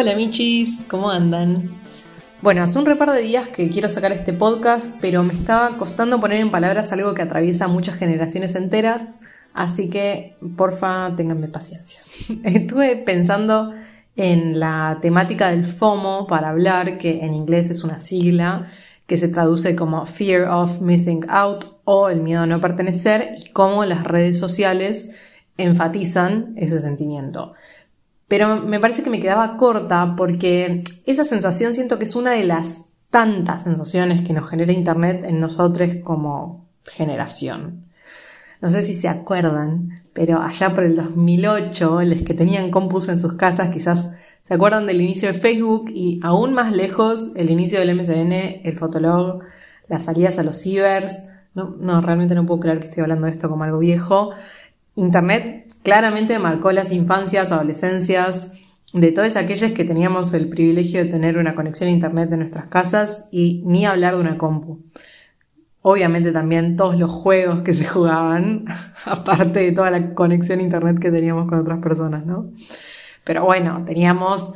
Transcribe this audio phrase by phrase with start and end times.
[0.00, 1.74] Hola Michis, ¿cómo andan?
[2.40, 6.20] Bueno, hace un repar de días que quiero sacar este podcast, pero me estaba costando
[6.20, 9.02] poner en palabras algo que atraviesa muchas generaciones enteras,
[9.54, 11.98] así que porfa, ténganme paciencia.
[12.44, 13.72] Estuve pensando
[14.14, 18.68] en la temática del FOMO para hablar, que en inglés es una sigla
[19.08, 23.50] que se traduce como Fear of Missing Out o el miedo a no pertenecer y
[23.50, 25.10] cómo las redes sociales
[25.56, 27.54] enfatizan ese sentimiento.
[28.28, 32.44] Pero me parece que me quedaba corta porque esa sensación siento que es una de
[32.44, 37.88] las tantas sensaciones que nos genera Internet en nosotros como generación.
[38.60, 43.18] No sé si se acuerdan, pero allá por el 2008, los que tenían compus en
[43.18, 44.10] sus casas quizás
[44.42, 48.32] se acuerdan del inicio de Facebook y aún más lejos el inicio del MSN,
[48.64, 49.40] el Fotolog,
[49.88, 51.14] las salidas a los cibers.
[51.54, 54.30] No, no, realmente no puedo creer que estoy hablando de esto como algo viejo.
[54.96, 58.52] Internet claramente marcó las infancias, adolescencias
[58.92, 62.66] de todas aquellas que teníamos el privilegio de tener una conexión a Internet en nuestras
[62.68, 64.80] casas y ni hablar de una compu.
[65.82, 68.64] Obviamente también todos los juegos que se jugaban,
[69.04, 72.50] aparte de toda la conexión a Internet que teníamos con otras personas, ¿no?
[73.24, 74.54] Pero bueno, teníamos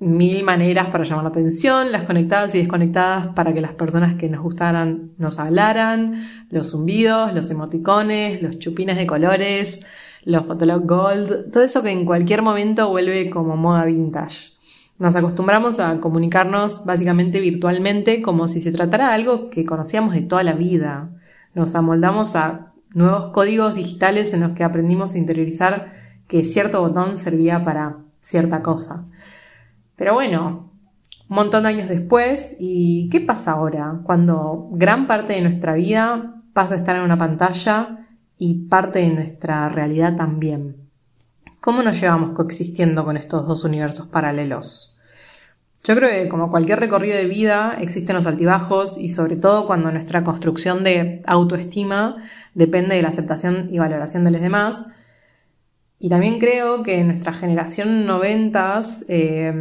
[0.00, 4.28] mil maneras para llamar la atención, las conectadas y desconectadas para que las personas que
[4.28, 9.84] nos gustaran nos hablaran, los zumbidos, los emoticones, los chupines de colores,
[10.24, 14.58] los Fotolog Gold, todo eso que en cualquier momento vuelve como moda vintage.
[14.98, 20.22] Nos acostumbramos a comunicarnos básicamente virtualmente como si se tratara de algo que conocíamos de
[20.22, 21.10] toda la vida.
[21.54, 25.92] Nos amoldamos a nuevos códigos digitales en los que aprendimos a interiorizar
[26.26, 29.06] que cierto botón servía para cierta cosa.
[29.94, 30.72] Pero bueno,
[31.28, 34.00] un montón de años después, ¿y qué pasa ahora?
[34.04, 38.07] Cuando gran parte de nuestra vida pasa a estar en una pantalla
[38.38, 40.76] y parte de nuestra realidad también.
[41.60, 44.96] ¿Cómo nos llevamos coexistiendo con estos dos universos paralelos?
[45.84, 49.90] Yo creo que como cualquier recorrido de vida existen los altibajos y sobre todo cuando
[49.90, 52.16] nuestra construcción de autoestima
[52.54, 54.86] depende de la aceptación y valoración de los demás,
[56.00, 59.52] y también creo que en nuestra generación noventas eh,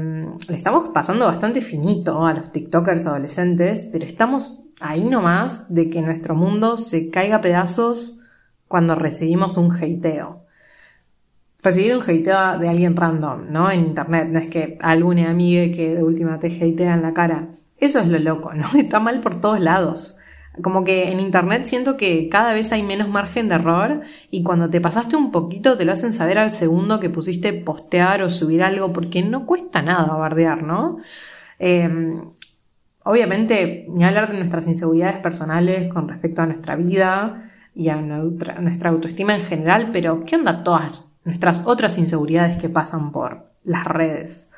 [0.48, 6.02] le estamos pasando bastante finito a los TikTokers adolescentes, pero estamos ahí nomás de que
[6.04, 8.17] nuestro mundo se caiga pedazos
[8.68, 10.46] cuando recibimos un hateo.
[11.64, 13.72] Recibir un hateo de alguien random, ¿no?
[13.72, 17.50] En internet, no es que algún amigo que de última te hatea en la cara.
[17.78, 18.68] Eso es lo loco, ¿no?
[18.78, 20.18] Está mal por todos lados.
[20.62, 24.02] Como que en internet siento que cada vez hay menos margen de error
[24.32, 28.24] y cuando te pasaste un poquito te lo hacen saber al segundo que pusiste postear
[28.24, 30.98] o subir algo porque no cuesta nada bardear, ¿no?
[31.60, 32.32] Em,
[33.04, 38.90] obviamente, ni hablar de nuestras inseguridades personales con respecto a nuestra vida y a nuestra
[38.90, 44.52] autoestima en general, pero ¿qué onda todas nuestras otras inseguridades que pasan por las redes?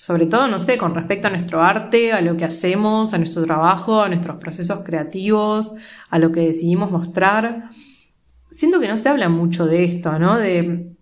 [0.00, 3.44] sobre todo, no sé, con respecto a nuestro arte, a lo que hacemos, a nuestro
[3.44, 5.74] trabajo, a nuestros procesos creativos,
[6.08, 7.70] a lo que decidimos mostrar.
[8.50, 10.36] Siento que no se habla mucho de esto, ¿no?
[10.36, 10.96] De,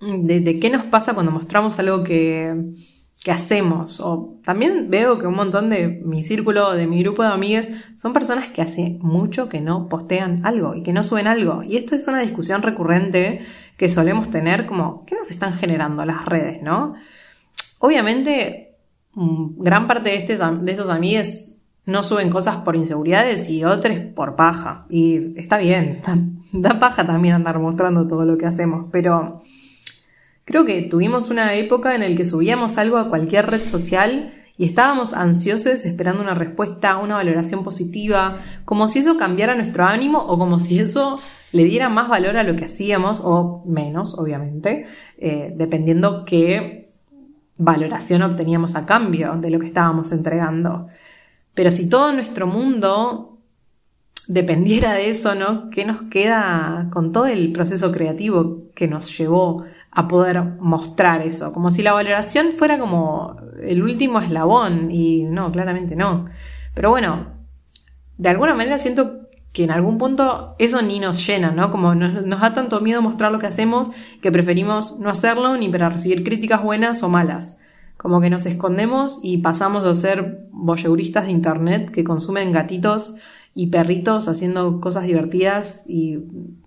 [0.00, 2.72] de, qué nos pasa cuando mostramos algo que,
[3.24, 4.00] que hacemos.
[4.00, 8.12] O también veo que un montón de mi círculo, de mi grupo de amigas, son
[8.12, 11.62] personas que hace mucho que no postean algo y que no suben algo.
[11.62, 13.42] Y esto es una discusión recurrente
[13.78, 16.94] que solemos tener como, ¿qué nos están generando las redes, no?
[17.78, 18.76] Obviamente,
[19.14, 23.96] mm, gran parte de, este, de esos amigos no suben cosas por inseguridades y otros
[24.14, 24.84] por paja.
[24.90, 26.02] Y está bien,
[26.52, 29.42] da paja también andar mostrando todo lo que hacemos, pero
[30.44, 34.66] creo que tuvimos una época en la que subíamos algo a cualquier red social y
[34.66, 40.38] estábamos ansiosos esperando una respuesta, una valoración positiva, como si eso cambiara nuestro ánimo o
[40.38, 41.18] como si eso
[41.50, 44.86] le diera más valor a lo que hacíamos o menos, obviamente,
[45.18, 46.92] eh, dependiendo que
[47.56, 50.86] valoración obteníamos a cambio de lo que estábamos entregando.
[51.54, 53.38] Pero si todo nuestro mundo
[54.26, 55.70] dependiera de eso, ¿no?
[55.70, 59.64] ¿Qué nos queda con todo el proceso creativo que nos llevó
[59.94, 61.52] a poder mostrar eso?
[61.52, 66.26] Como si la valoración fuera como el último eslabón y no, claramente no.
[66.74, 67.28] Pero bueno,
[68.18, 69.24] de alguna manera siento
[69.54, 71.70] que en algún punto eso ni nos llena, ¿no?
[71.70, 75.88] Como nos, da tanto miedo mostrar lo que hacemos que preferimos no hacerlo ni para
[75.88, 77.60] recibir críticas buenas o malas.
[77.96, 83.14] Como que nos escondemos y pasamos a ser voyeuristas de internet que consumen gatitos
[83.54, 86.18] y perritos haciendo cosas divertidas y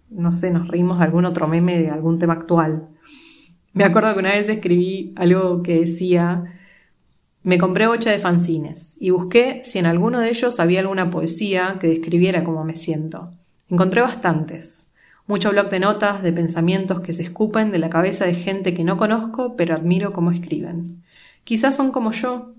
[0.10, 2.88] no sé, nos reímos de algún otro meme de algún tema actual.
[3.74, 6.54] Me acuerdo que una vez escribí algo que decía
[7.48, 11.78] me compré ocho de fanzines y busqué si en alguno de ellos había alguna poesía
[11.80, 13.32] que describiera cómo me siento.
[13.70, 14.88] Encontré bastantes.
[15.28, 18.84] Mucho blog de notas, de pensamientos que se escupen de la cabeza de gente que
[18.84, 21.04] no conozco, pero admiro cómo escriben.
[21.46, 22.54] Quizás son como yo,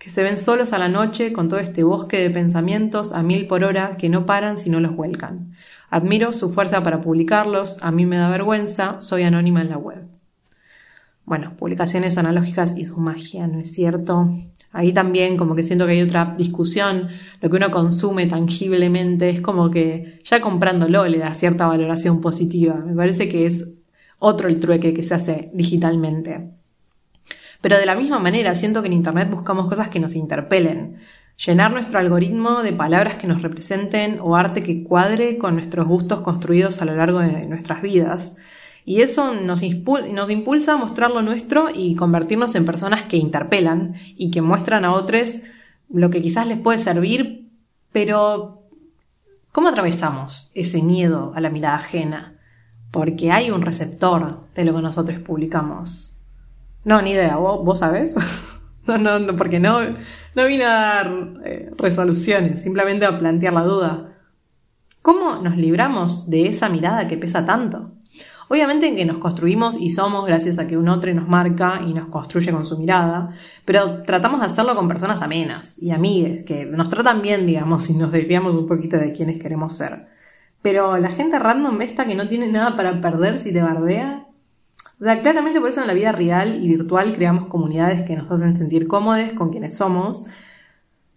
[0.00, 3.46] que se ven solos a la noche con todo este bosque de pensamientos a mil
[3.46, 5.54] por hora que no paran si no los vuelcan.
[5.90, 10.08] Admiro su fuerza para publicarlos, a mí me da vergüenza, soy anónima en la web.
[11.26, 14.34] Bueno, publicaciones analógicas y su magia, ¿no es cierto?
[14.72, 17.08] Ahí también como que siento que hay otra discusión,
[17.42, 22.74] lo que uno consume tangiblemente es como que ya comprándolo le da cierta valoración positiva.
[22.74, 23.68] Me parece que es
[24.18, 26.59] otro el trueque que se hace digitalmente.
[27.60, 31.00] Pero de la misma manera siento que en Internet buscamos cosas que nos interpelen,
[31.44, 36.20] llenar nuestro algoritmo de palabras que nos representen o arte que cuadre con nuestros gustos
[36.20, 38.36] construidos a lo largo de nuestras vidas.
[38.84, 44.30] Y eso nos, impulsa a mostrar lo nuestro y convertirnos en personas que interpelan y
[44.30, 45.42] que muestran a otros
[45.92, 47.50] lo que quizás les puede servir,
[47.92, 48.62] pero
[49.52, 52.38] ¿cómo atravesamos ese miedo a la mirada ajena?
[52.90, 56.19] Porque hay un receptor de lo que nosotros publicamos.
[56.84, 58.14] No, ni idea, ¿vos, sabés?
[58.86, 59.80] no, no, no, porque no,
[60.34, 61.12] no vine a dar
[61.44, 64.16] eh, resoluciones, simplemente a plantear la duda.
[65.02, 67.92] ¿Cómo nos libramos de esa mirada que pesa tanto?
[68.52, 71.94] Obviamente en que nos construimos y somos gracias a que un otro nos marca y
[71.94, 73.30] nos construye con su mirada,
[73.64, 77.94] pero tratamos de hacerlo con personas amenas y amigues, que nos tratan bien, digamos, y
[77.94, 80.08] nos desviamos un poquito de quienes queremos ser.
[80.62, 84.26] Pero la gente random esta que no tiene nada para perder si te bardea.
[85.00, 88.30] O sea, claramente por eso en la vida real y virtual creamos comunidades que nos
[88.30, 90.26] hacen sentir cómodos con quienes somos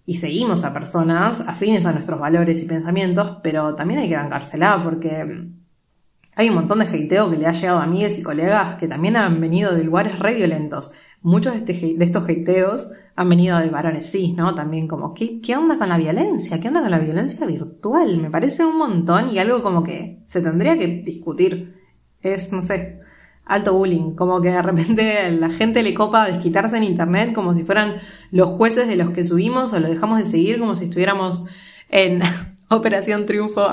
[0.06, 4.82] y seguimos a personas afines a nuestros valores y pensamientos, pero también hay que bancársela
[4.84, 5.50] porque
[6.36, 9.18] hay un montón de hateo que le ha llegado a amigas y colegas que también
[9.18, 10.94] han venido de lugares re violentos.
[11.22, 14.56] Muchos de, este, de estos hateos han venido de varones cis, ¿no?
[14.56, 16.60] También como, ¿qué, ¿qué onda con la violencia?
[16.60, 18.18] ¿Qué onda con la violencia virtual?
[18.18, 21.82] Me parece un montón y algo como que se tendría que discutir.
[22.22, 23.04] Es, no sé,
[23.46, 24.16] alto bullying.
[24.16, 27.98] Como que de repente la gente le copa desquitarse en internet como si fueran
[28.32, 31.46] los jueces de los que subimos o lo dejamos de seguir como si estuviéramos
[31.90, 32.22] en
[32.70, 33.68] Operación Triunfo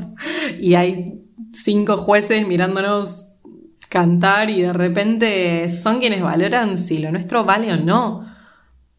[0.60, 1.22] y hay
[1.52, 3.28] cinco jueces mirándonos
[3.88, 8.26] cantar y de repente son quienes valoran si lo nuestro vale o no.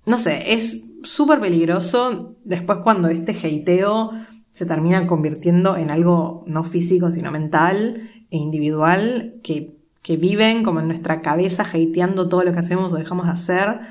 [0.06, 4.12] No sé, es súper peligroso después cuando este heiteo
[4.50, 9.79] se termina convirtiendo en algo no físico sino mental e individual que,
[10.10, 13.82] que viven como en nuestra cabeza hateando todo lo que hacemos o dejamos de hacer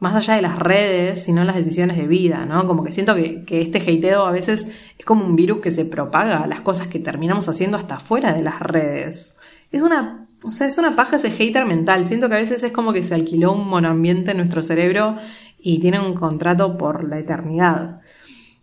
[0.00, 2.66] más allá de las redes, sino las decisiones de vida, ¿no?
[2.66, 4.66] Como que siento que, este hateo a veces
[4.98, 8.42] es como un virus que se propaga las cosas que terminamos haciendo hasta fuera de
[8.42, 9.36] las redes.
[9.70, 12.04] Es una, o sea, es una paja ese hater mental.
[12.04, 15.18] Siento que a veces es como que se alquiló un monoambiente en nuestro cerebro
[15.60, 18.00] y tiene un contrato por la eternidad.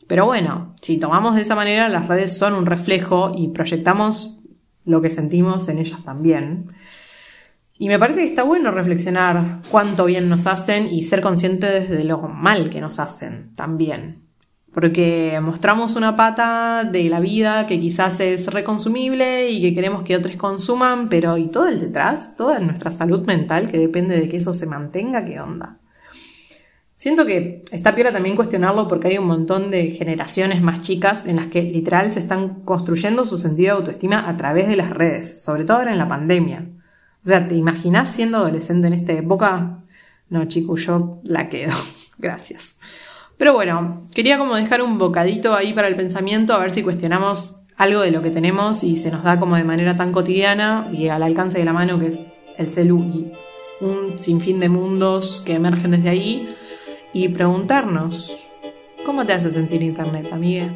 [0.08, 4.37] Pero bueno, si tomamos de esa manera, las redes son un reflejo y proyectamos
[4.88, 6.68] lo que sentimos en ellas también.
[7.78, 12.04] Y me parece que está bueno reflexionar cuánto bien nos hacen y ser conscientes de
[12.04, 14.24] lo mal que nos hacen también.
[14.74, 20.16] Porque mostramos una pata de la vida que quizás es reconsumible y que queremos que
[20.16, 22.36] otros consuman, pero ¿y todo el detrás?
[22.36, 25.77] Toda nuestra salud mental que depende de que eso se mantenga, ¿qué onda?
[26.98, 31.36] Siento que está piola también cuestionarlo porque hay un montón de generaciones más chicas en
[31.36, 35.44] las que literal se están construyendo su sentido de autoestima a través de las redes,
[35.44, 36.66] sobre todo ahora en la pandemia.
[37.24, 39.84] O sea, ¿te imaginas siendo adolescente en esta época?
[40.30, 41.72] No, chico, yo la quedo.
[42.18, 42.80] Gracias.
[43.38, 47.62] Pero bueno, quería como dejar un bocadito ahí para el pensamiento, a ver si cuestionamos
[47.76, 51.10] algo de lo que tenemos y se nos da como de manera tan cotidiana y
[51.10, 52.26] al alcance de la mano que es
[52.58, 53.32] el celu y
[53.82, 56.56] un sinfín de mundos que emergen desde ahí
[57.14, 58.48] y preguntarnos,
[59.06, 60.70] ¿cómo te hace sentir Internet, amiga?